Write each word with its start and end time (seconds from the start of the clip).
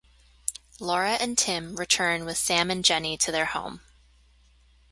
Laura 0.79 1.11
and 1.11 1.37
Tim 1.37 1.75
return 1.75 2.25
with 2.25 2.35
Sam 2.35 2.71
and 2.71 2.83
Jenny 2.83 3.17
to 3.19 3.31
their 3.31 3.45
home. 3.45 3.81